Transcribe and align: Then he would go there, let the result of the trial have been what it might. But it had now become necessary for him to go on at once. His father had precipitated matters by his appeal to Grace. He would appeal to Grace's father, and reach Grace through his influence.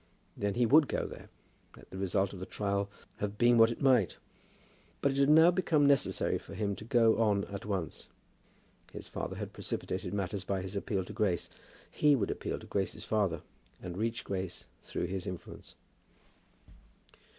Then 0.35 0.55
he 0.55 0.65
would 0.65 0.87
go 0.87 1.05
there, 1.05 1.29
let 1.77 1.87
the 1.91 1.97
result 1.99 2.33
of 2.33 2.39
the 2.39 2.47
trial 2.47 2.89
have 3.17 3.37
been 3.37 3.59
what 3.59 3.69
it 3.69 3.83
might. 3.83 4.17
But 4.99 5.11
it 5.11 5.17
had 5.19 5.29
now 5.29 5.51
become 5.51 5.85
necessary 5.85 6.39
for 6.39 6.55
him 6.55 6.75
to 6.77 6.83
go 6.83 7.19
on 7.21 7.43
at 7.45 7.67
once. 7.67 8.07
His 8.91 9.07
father 9.07 9.35
had 9.35 9.53
precipitated 9.53 10.11
matters 10.11 10.43
by 10.43 10.63
his 10.63 10.75
appeal 10.75 11.05
to 11.05 11.13
Grace. 11.13 11.51
He 11.91 12.15
would 12.15 12.31
appeal 12.31 12.57
to 12.57 12.65
Grace's 12.65 13.05
father, 13.05 13.43
and 13.79 13.95
reach 13.95 14.23
Grace 14.23 14.65
through 14.81 15.05
his 15.05 15.27
influence. 15.27 15.75